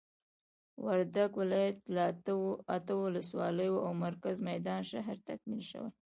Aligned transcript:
وردګ 0.85 1.29
ولايت 1.41 1.77
له 1.95 2.03
اته 2.77 2.93
ولسوالیو 3.03 3.75
او 3.85 3.91
مرکز 4.05 4.35
میدان 4.49 4.81
شهر 4.91 5.15
تکمیل 5.29 5.63
شوي 5.71 5.89
دي. 5.93 5.99